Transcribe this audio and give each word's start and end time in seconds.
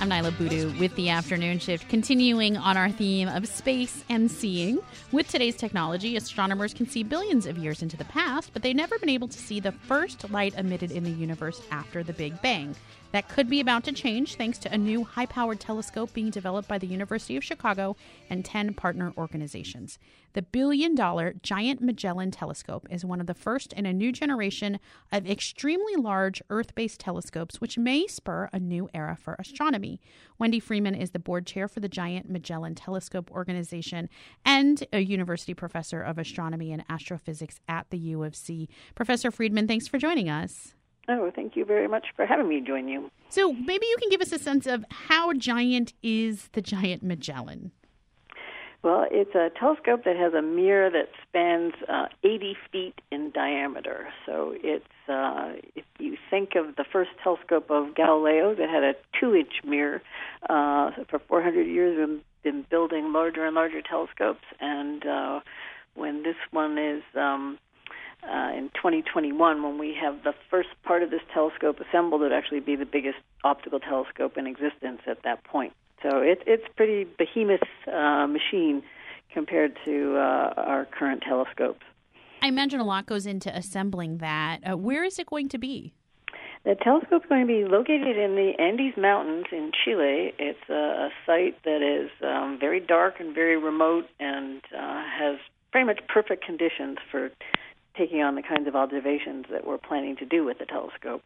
I'm 0.00 0.08
Nyla 0.08 0.32
Boodoo 0.32 0.78
with 0.80 0.96
the 0.96 1.10
afternoon 1.10 1.58
shift, 1.58 1.90
continuing 1.90 2.56
on 2.56 2.78
our 2.78 2.88
theme 2.88 3.28
of 3.28 3.46
space 3.46 4.02
and 4.08 4.30
seeing. 4.30 4.78
With 5.12 5.28
today's 5.28 5.56
technology, 5.56 6.16
astronomers 6.16 6.72
can 6.72 6.88
see 6.88 7.02
billions 7.02 7.44
of 7.44 7.58
years 7.58 7.82
into 7.82 7.98
the 7.98 8.06
past, 8.06 8.54
but 8.54 8.62
they've 8.62 8.74
never 8.74 8.98
been 8.98 9.10
able 9.10 9.28
to 9.28 9.38
see 9.38 9.60
the 9.60 9.72
first 9.72 10.30
light 10.30 10.54
emitted 10.56 10.90
in 10.90 11.04
the 11.04 11.10
universe 11.10 11.60
after 11.70 12.02
the 12.02 12.14
Big 12.14 12.40
Bang. 12.40 12.74
That 13.12 13.28
could 13.28 13.50
be 13.50 13.60
about 13.60 13.84
to 13.84 13.92
change 13.92 14.36
thanks 14.36 14.58
to 14.58 14.72
a 14.72 14.78
new 14.78 15.02
high 15.04 15.26
powered 15.26 15.58
telescope 15.58 16.14
being 16.14 16.30
developed 16.30 16.68
by 16.68 16.78
the 16.78 16.86
University 16.86 17.36
of 17.36 17.44
Chicago 17.44 17.96
and 18.28 18.44
10 18.44 18.74
partner 18.74 19.12
organizations. 19.18 19.98
The 20.32 20.42
billion 20.42 20.94
dollar 20.94 21.34
Giant 21.42 21.82
Magellan 21.82 22.30
Telescope 22.30 22.86
is 22.88 23.04
one 23.04 23.20
of 23.20 23.26
the 23.26 23.34
first 23.34 23.72
in 23.72 23.84
a 23.84 23.92
new 23.92 24.12
generation 24.12 24.78
of 25.10 25.28
extremely 25.28 25.96
large 25.96 26.40
Earth 26.50 26.72
based 26.76 27.00
telescopes, 27.00 27.60
which 27.60 27.76
may 27.76 28.06
spur 28.06 28.48
a 28.52 28.60
new 28.60 28.88
era 28.94 29.18
for 29.20 29.34
astronomy. 29.40 29.89
Wendy 30.38 30.60
Freedman 30.60 30.94
is 30.94 31.10
the 31.10 31.18
board 31.18 31.46
chair 31.46 31.66
for 31.66 31.80
the 31.80 31.88
Giant 31.88 32.30
Magellan 32.30 32.74
Telescope 32.74 33.30
Organization 33.32 34.08
and 34.44 34.84
a 34.92 35.00
university 35.00 35.54
professor 35.54 36.02
of 36.02 36.18
astronomy 36.18 36.72
and 36.72 36.84
astrophysics 36.88 37.58
at 37.66 37.88
the 37.90 37.98
U 37.98 38.22
of 38.22 38.36
C. 38.36 38.68
Professor 38.94 39.30
Freedman, 39.30 39.66
thanks 39.66 39.88
for 39.88 39.98
joining 39.98 40.28
us. 40.28 40.74
Oh, 41.08 41.32
thank 41.34 41.56
you 41.56 41.64
very 41.64 41.88
much 41.88 42.08
for 42.14 42.26
having 42.26 42.48
me 42.48 42.60
join 42.60 42.86
you. 42.86 43.10
So, 43.30 43.52
maybe 43.52 43.86
you 43.86 43.96
can 43.98 44.10
give 44.10 44.20
us 44.20 44.32
a 44.32 44.38
sense 44.38 44.66
of 44.66 44.84
how 44.90 45.32
giant 45.32 45.92
is 46.02 46.48
the 46.52 46.62
Giant 46.62 47.02
Magellan? 47.02 47.72
Well, 48.82 49.06
it's 49.10 49.34
a 49.34 49.50
telescope 49.58 50.04
that 50.04 50.16
has 50.16 50.32
a 50.32 50.40
mirror 50.40 50.88
that 50.90 51.10
spans 51.22 51.74
uh, 51.86 52.06
80 52.24 52.56
feet 52.72 53.00
in 53.10 53.30
diameter. 53.30 54.08
So 54.24 54.54
it's 54.56 54.86
uh, 55.06 55.52
if 55.74 55.84
you 55.98 56.09
think 56.30 56.54
of 56.54 56.76
the 56.76 56.84
first 56.90 57.10
telescope 57.22 57.70
of 57.70 57.94
Galileo 57.94 58.54
that 58.54 58.70
had 58.70 58.84
a 58.84 58.94
two-inch 59.18 59.64
mirror, 59.64 60.00
uh, 60.48 60.90
for 61.08 61.18
400 61.18 61.66
years 61.66 61.98
we've 61.98 62.20
been 62.42 62.64
building 62.70 63.12
larger 63.12 63.44
and 63.44 63.54
larger 63.54 63.82
telescopes, 63.82 64.44
and 64.60 65.04
uh, 65.04 65.40
when 65.94 66.22
this 66.22 66.36
one 66.52 66.78
is 66.78 67.02
um, 67.16 67.58
uh, 68.22 68.52
in 68.56 68.70
2021, 68.74 69.62
when 69.62 69.78
we 69.78 69.96
have 70.00 70.22
the 70.24 70.34
first 70.50 70.68
part 70.84 71.02
of 71.02 71.10
this 71.10 71.22
telescope 71.32 71.78
assembled, 71.80 72.22
it'll 72.22 72.36
actually 72.36 72.60
be 72.60 72.76
the 72.76 72.86
biggest 72.86 73.18
optical 73.44 73.80
telescope 73.80 74.36
in 74.36 74.46
existence 74.46 75.00
at 75.06 75.22
that 75.24 75.42
point. 75.44 75.72
So 76.02 76.18
it, 76.18 76.42
it's 76.46 76.64
pretty 76.76 77.04
behemoth 77.18 77.60
uh, 77.86 78.26
machine 78.26 78.82
compared 79.32 79.76
to 79.84 80.16
uh, 80.16 80.54
our 80.56 80.86
current 80.86 81.22
telescopes. 81.26 81.82
I 82.42 82.48
imagine 82.48 82.80
a 82.80 82.84
lot 82.84 83.06
goes 83.06 83.26
into 83.26 83.54
assembling 83.54 84.18
that. 84.18 84.60
Uh, 84.64 84.76
where 84.76 85.04
is 85.04 85.18
it 85.18 85.26
going 85.26 85.48
to 85.50 85.58
be? 85.58 85.92
The 86.64 86.74
telescope 86.74 87.22
is 87.24 87.28
going 87.28 87.40
to 87.40 87.46
be 87.46 87.64
located 87.64 88.18
in 88.18 88.34
the 88.34 88.52
Andes 88.58 88.94
Mountains 88.96 89.46
in 89.50 89.72
Chile. 89.84 90.34
It's 90.38 90.68
a, 90.68 91.08
a 91.08 91.10
site 91.24 91.62
that 91.64 91.80
is 91.80 92.10
um, 92.22 92.58
very 92.60 92.80
dark 92.80 93.18
and 93.18 93.34
very 93.34 93.56
remote 93.56 94.06
and 94.18 94.60
uh, 94.76 95.02
has 95.18 95.38
pretty 95.72 95.86
much 95.86 96.00
perfect 96.06 96.44
conditions 96.44 96.98
for 97.10 97.30
taking 97.96 98.22
on 98.22 98.34
the 98.34 98.42
kinds 98.42 98.68
of 98.68 98.76
observations 98.76 99.46
that 99.50 99.66
we're 99.66 99.78
planning 99.78 100.16
to 100.16 100.26
do 100.26 100.44
with 100.44 100.58
the 100.58 100.66
telescope. 100.66 101.22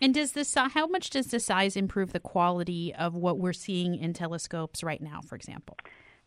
And 0.00 0.14
does 0.14 0.32
this 0.32 0.54
how 0.54 0.86
much 0.86 1.10
does 1.10 1.26
the 1.26 1.40
size 1.40 1.76
improve 1.76 2.12
the 2.12 2.20
quality 2.20 2.94
of 2.94 3.14
what 3.14 3.38
we're 3.38 3.52
seeing 3.52 3.96
in 3.96 4.12
telescopes 4.12 4.82
right 4.82 5.02
now, 5.02 5.20
for 5.20 5.34
example? 5.34 5.76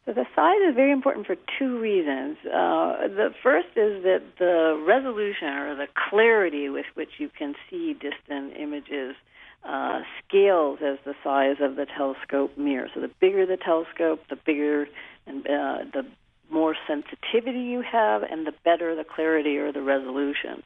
So 0.06 0.14
the 0.14 0.26
size 0.36 0.60
is 0.68 0.76
very 0.76 0.92
important 0.92 1.26
for 1.26 1.36
two 1.58 1.80
reasons. 1.80 2.38
Uh, 2.46 3.08
the 3.08 3.30
first 3.42 3.70
is 3.76 4.04
that 4.04 4.22
the 4.38 4.84
resolution 4.86 5.48
or 5.48 5.76
the 5.76 5.88
clarity 6.10 6.68
with 6.70 6.86
which 6.94 7.12
you 7.20 7.30
can 7.30 7.56
see 7.70 7.94
distant 7.94 8.58
images 8.58 9.16
uh, 9.64 10.02
scales 10.28 10.80
as 10.86 10.98
the 11.06 11.14
size 11.24 11.56
of 11.62 11.78
the 11.78 11.86
telescope 11.86 12.58
mirror. 12.58 12.90
So 12.94 13.00
the 13.00 13.12
bigger 13.22 13.46
the 13.46 13.56
telescope, 13.56 14.20
the 14.30 14.36
bigger 14.36 14.88
and 15.26 15.48
uh, 15.48 15.78
the 15.94 16.06
more 16.52 16.76
sensitivity 16.86 17.60
you 17.60 17.82
have 17.82 18.24
and 18.24 18.46
the 18.46 18.54
better 18.64 18.96
the 18.96 19.06
clarity 19.06 19.58
or 19.58 19.72
the 19.72 19.82
resolution. 19.82 20.64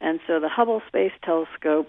And 0.00 0.20
so 0.26 0.40
the 0.40 0.48
Hubble 0.48 0.80
Space 0.88 1.12
Telescope, 1.22 1.88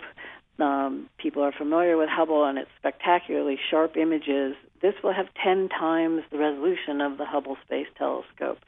um, 0.59 1.09
people 1.17 1.43
are 1.43 1.51
familiar 1.51 1.97
with 1.97 2.09
Hubble 2.09 2.45
and 2.45 2.57
its 2.57 2.69
spectacularly 2.77 3.57
sharp 3.69 3.97
images. 3.97 4.55
This 4.81 4.93
will 5.03 5.13
have 5.13 5.27
10 5.43 5.69
times 5.69 6.23
the 6.31 6.37
resolution 6.37 7.01
of 7.01 7.17
the 7.17 7.25
Hubble 7.25 7.57
Space 7.65 7.87
Telescope, 7.97 8.59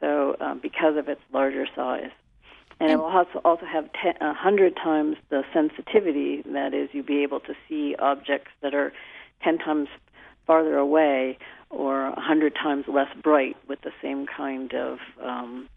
so 0.00 0.36
um, 0.40 0.60
because 0.60 0.96
of 0.96 1.08
its 1.08 1.20
larger 1.32 1.66
size. 1.74 2.10
And 2.80 2.90
it 2.90 2.96
will 2.96 3.04
also, 3.04 3.40
also 3.44 3.66
have 3.66 3.90
10, 3.92 4.14
100 4.20 4.74
times 4.76 5.16
the 5.28 5.42
sensitivity, 5.52 6.42
that 6.46 6.72
is, 6.72 6.88
you'll 6.92 7.04
be 7.04 7.22
able 7.22 7.40
to 7.40 7.54
see 7.68 7.94
objects 7.98 8.50
that 8.62 8.74
are 8.74 8.92
10 9.42 9.58
times 9.58 9.88
farther 10.46 10.78
away 10.78 11.38
or 11.70 12.06
a 12.06 12.20
hundred 12.20 12.54
times 12.54 12.84
less 12.88 13.08
bright 13.22 13.56
with 13.68 13.80
the 13.82 13.92
same 14.02 14.26
kind 14.26 14.74
of 14.74 14.98
um, 15.22 15.68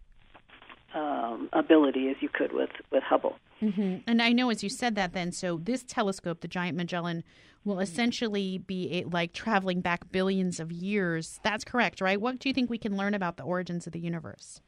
um, 0.95 1.49
ability 1.53 2.09
as 2.09 2.15
you 2.21 2.29
could 2.29 2.51
with 2.51 2.71
with 2.91 3.03
Hubble. 3.03 3.35
Mm-hmm. 3.63 3.97
And 4.07 4.21
I 4.21 4.31
know, 4.31 4.49
as 4.49 4.63
you 4.63 4.69
said 4.69 4.95
that, 4.95 5.13
then 5.13 5.31
so 5.31 5.59
this 5.63 5.83
telescope, 5.83 6.41
the 6.41 6.47
Giant 6.47 6.77
Magellan, 6.77 7.23
will 7.65 7.75
Mm-hmm. 7.75 7.83
essentially 7.83 8.57
be 8.57 8.99
a, 8.99 9.03
like 9.05 9.31
traveling 9.31 9.79
back 9.79 10.11
billions 10.11 10.59
of 10.59 10.71
years. 10.71 11.39
That's 11.43 11.63
correct, 11.63 12.01
right? 12.01 12.19
What 12.19 12.39
do 12.39 12.49
you 12.49 12.53
think 12.53 12.69
we 12.69 12.77
can 12.77 12.97
learn 12.97 13.13
about 13.13 13.37
the 13.37 13.43
origins 13.43 13.87
of 13.87 13.93
the 13.93 13.99
universe? 13.99 14.59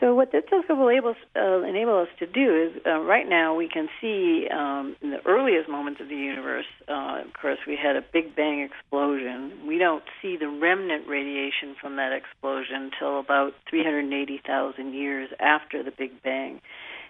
So 0.00 0.14
what 0.14 0.30
this 0.30 0.44
telescope 0.48 0.78
will 0.78 0.88
enable, 0.88 1.14
uh, 1.34 1.62
enable 1.62 1.98
us 1.98 2.08
to 2.20 2.26
do 2.26 2.54
is, 2.54 2.82
uh, 2.86 3.00
right 3.00 3.28
now 3.28 3.56
we 3.56 3.68
can 3.68 3.88
see 4.00 4.46
um, 4.48 4.94
in 5.02 5.10
the 5.10 5.26
earliest 5.26 5.68
moments 5.68 6.00
of 6.00 6.08
the 6.08 6.14
universe. 6.14 6.66
Uh, 6.86 7.22
of 7.26 7.32
course, 7.32 7.58
we 7.66 7.76
had 7.76 7.96
a 7.96 8.04
Big 8.12 8.36
Bang 8.36 8.60
explosion. 8.60 9.66
We 9.66 9.78
don't 9.78 10.04
see 10.22 10.36
the 10.36 10.48
remnant 10.48 11.08
radiation 11.08 11.74
from 11.80 11.96
that 11.96 12.12
explosion 12.12 12.92
until 12.92 13.18
about 13.18 13.54
380,000 13.68 14.94
years 14.94 15.30
after 15.40 15.82
the 15.82 15.90
Big 15.90 16.22
Bang, 16.22 16.60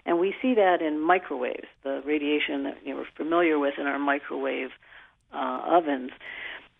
and 0.05 0.19
we 0.19 0.33
see 0.41 0.53
that 0.55 0.81
in 0.81 0.99
microwaves, 0.99 1.67
the 1.83 2.01
radiation 2.05 2.63
that 2.63 2.77
you 2.83 2.93
know, 2.93 3.01
we're 3.01 3.07
familiar 3.15 3.59
with 3.59 3.75
in 3.77 3.85
our 3.85 3.99
microwave 3.99 4.69
uh, 5.33 5.61
ovens. 5.65 6.11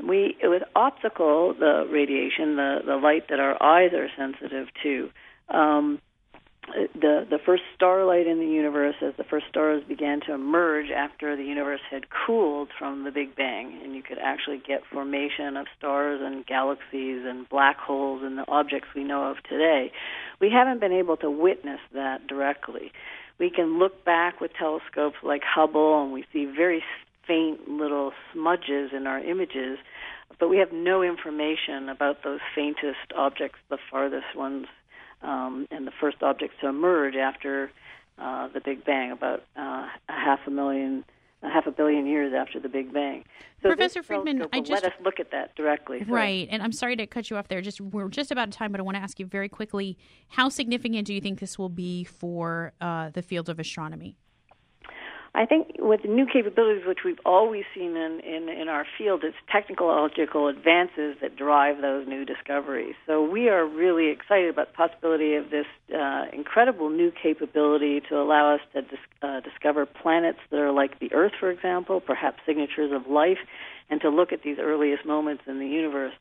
We 0.01 0.37
with 0.41 0.63
optical 0.75 1.53
the 1.53 1.87
radiation, 1.91 2.55
the 2.55 2.79
the 2.85 2.95
light 2.95 3.27
that 3.29 3.39
our 3.39 3.61
eyes 3.61 3.91
are 3.93 4.07
sensitive 4.17 4.67
to 4.83 5.09
um, 5.49 6.01
the 6.67 7.25
the 7.29 7.39
first 7.45 7.63
starlight 7.75 8.27
in 8.27 8.39
the 8.39 8.45
universe 8.45 8.95
as 9.01 9.13
the 9.17 9.23
first 9.23 9.45
stars 9.49 9.83
began 9.87 10.19
to 10.21 10.33
emerge 10.33 10.91
after 10.91 11.35
the 11.35 11.43
universe 11.43 11.79
had 11.89 12.05
cooled 12.09 12.69
from 12.77 13.03
the 13.03 13.11
Big 13.11 13.35
Bang, 13.35 13.79
and 13.83 13.95
you 13.95 14.03
could 14.03 14.19
actually 14.19 14.61
get 14.65 14.81
formation 14.91 15.57
of 15.57 15.67
stars 15.77 16.19
and 16.23 16.45
galaxies 16.45 17.23
and 17.25 17.47
black 17.49 17.77
holes 17.77 18.21
and 18.23 18.37
the 18.37 18.45
objects 18.47 18.89
we 18.95 19.03
know 19.03 19.31
of 19.31 19.37
today. 19.49 19.91
We 20.39 20.49
haven't 20.51 20.79
been 20.79 20.93
able 20.93 21.17
to 21.17 21.31
witness 21.31 21.79
that 21.93 22.27
directly. 22.27 22.91
We 23.39 23.49
can 23.49 23.79
look 23.79 24.03
back 24.03 24.41
with 24.41 24.51
telescopes 24.53 25.17
like 25.23 25.41
Hubble, 25.43 26.03
and 26.03 26.11
we 26.11 26.25
see 26.33 26.45
very 26.45 26.83
faint 27.25 27.69
little 27.69 28.11
smudges 28.33 28.91
in 28.95 29.07
our 29.07 29.19
images, 29.19 29.79
but 30.39 30.49
we 30.49 30.57
have 30.57 30.73
no 30.73 31.01
information 31.03 31.89
about 31.89 32.23
those 32.23 32.39
faintest 32.53 33.13
objects, 33.15 33.59
the 33.69 33.77
farthest 33.89 34.35
ones 34.35 34.67
um, 35.21 35.67
and 35.71 35.85
the 35.85 35.91
first 35.99 36.21
objects 36.21 36.55
to 36.61 36.67
emerge 36.67 37.15
after 37.15 37.71
uh, 38.17 38.47
the 38.49 38.59
Big 38.59 38.85
Bang, 38.85 39.11
about 39.11 39.43
uh, 39.57 39.87
a 39.87 40.11
half 40.11 40.39
a 40.45 40.51
million, 40.51 41.05
a 41.41 41.49
half 41.49 41.67
a 41.67 41.71
billion 41.71 42.05
years 42.05 42.33
after 42.33 42.59
the 42.59 42.69
Big 42.69 42.93
Bang. 42.93 43.23
So 43.61 43.69
Professor 43.69 44.03
Freedman, 44.03 44.45
I 44.53 44.59
just 44.59 44.71
let 44.71 44.83
us 44.83 44.99
look 45.03 45.19
at 45.19 45.31
that 45.31 45.55
directly. 45.55 46.03
So. 46.05 46.13
Right, 46.13 46.47
and 46.51 46.61
I'm 46.61 46.71
sorry 46.71 46.95
to 46.97 47.07
cut 47.07 47.29
you 47.29 47.37
off 47.37 47.47
there. 47.47 47.61
Just 47.61 47.81
we're 47.81 48.09
just 48.09 48.31
about 48.31 48.51
time, 48.51 48.71
but 48.71 48.79
I 48.79 48.83
want 48.83 48.95
to 48.95 49.03
ask 49.03 49.19
you 49.19 49.25
very 49.25 49.49
quickly: 49.49 49.97
How 50.29 50.49
significant 50.49 51.07
do 51.07 51.13
you 51.13 51.21
think 51.21 51.39
this 51.39 51.57
will 51.57 51.69
be 51.69 52.03
for 52.03 52.73
uh, 52.81 53.09
the 53.09 53.21
field 53.21 53.49
of 53.49 53.59
astronomy? 53.59 54.17
I 55.39 55.45
think 55.45 55.77
with 55.79 56.01
the 56.01 56.09
new 56.09 56.25
capabilities, 56.25 56.83
which 56.85 56.99
we've 57.05 57.19
always 57.25 57.63
seen 57.73 57.95
in, 57.95 58.19
in, 58.19 58.49
in 58.49 58.67
our 58.67 58.85
field, 58.97 59.23
it's 59.23 59.37
technological 59.49 60.49
advances 60.49 61.15
that 61.21 61.37
drive 61.37 61.81
those 61.81 62.05
new 62.09 62.25
discoveries. 62.25 62.95
So 63.07 63.23
we 63.23 63.47
are 63.47 63.65
really 63.65 64.09
excited 64.09 64.49
about 64.49 64.67
the 64.71 64.73
possibility 64.73 65.35
of 65.35 65.49
this 65.49 65.65
uh, 65.97 66.25
incredible 66.33 66.89
new 66.89 67.13
capability 67.23 68.01
to 68.09 68.19
allow 68.19 68.55
us 68.55 68.59
to 68.73 68.81
dis- 68.81 68.99
uh, 69.21 69.39
discover 69.39 69.85
planets 69.85 70.39
that 70.51 70.59
are 70.59 70.73
like 70.73 70.99
the 70.99 71.13
Earth, 71.13 71.31
for 71.39 71.49
example, 71.49 72.01
perhaps 72.01 72.39
signatures 72.45 72.91
of 72.91 73.09
life, 73.09 73.39
and 73.89 74.01
to 74.01 74.09
look 74.09 74.31
at 74.31 74.43
these 74.43 74.57
earliest 74.59 75.05
moments 75.05 75.43
in 75.47 75.59
the 75.59 75.65
universe. 75.65 76.13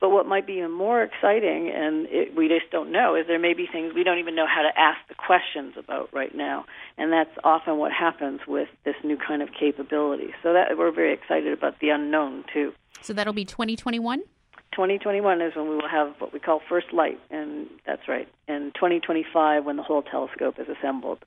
But 0.00 0.10
what 0.10 0.26
might 0.26 0.46
be 0.46 0.54
even 0.54 0.72
more 0.72 1.02
exciting, 1.02 1.70
and 1.74 2.06
it, 2.08 2.34
we 2.36 2.48
just 2.48 2.70
don't 2.70 2.92
know, 2.92 3.14
is 3.14 3.26
there 3.26 3.38
may 3.38 3.54
be 3.54 3.66
things 3.70 3.94
we 3.94 4.04
don't 4.04 4.18
even 4.18 4.34
know 4.34 4.46
how 4.46 4.62
to 4.62 4.78
ask 4.78 4.98
the 5.08 5.14
questions 5.14 5.74
about 5.76 6.08
right 6.12 6.34
now, 6.34 6.64
and 6.98 7.12
that's 7.12 7.30
often 7.44 7.78
what 7.78 7.92
happens 7.92 8.40
with 8.46 8.68
this 8.84 8.96
new 9.04 9.16
kind 9.16 9.42
of 9.42 9.48
capability. 9.58 10.34
So 10.42 10.52
that 10.52 10.76
we're 10.76 10.92
very 10.92 11.12
excited 11.12 11.52
about 11.52 11.80
the 11.80 11.90
unknown 11.90 12.44
too. 12.52 12.72
So 13.02 13.12
that'll 13.12 13.32
be 13.32 13.44
2021. 13.44 14.22
2021 14.72 15.40
is 15.40 15.56
when 15.56 15.68
we 15.68 15.76
will 15.76 15.88
have 15.88 16.14
what 16.18 16.32
we 16.32 16.38
call 16.38 16.60
first 16.68 16.92
light, 16.92 17.18
and 17.30 17.66
that's 17.86 18.08
right. 18.08 18.28
And 18.46 18.74
2025 18.74 19.64
when 19.64 19.76
the 19.76 19.82
whole 19.82 20.02
telescope 20.02 20.58
is 20.58 20.66
assembled. 20.68 21.24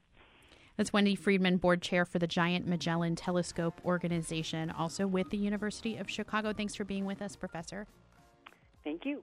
That's 0.80 0.94
Wendy 0.94 1.14
Freedman, 1.14 1.58
board 1.58 1.82
chair 1.82 2.06
for 2.06 2.20
the 2.20 2.26
Giant 2.26 2.66
Magellan 2.66 3.14
Telescope 3.18 3.82
Organization, 3.84 4.72
also 4.72 5.06
with 5.06 5.30
the 5.30 5.36
University 5.36 5.98
of 5.98 6.10
Chicago. 6.10 6.54
Thanks 6.54 6.74
for 6.74 6.86
being 6.86 7.04
with 7.04 7.22
us, 7.22 7.36
Professor. 7.36 7.86
Thank 8.86 9.06
you. 9.06 9.22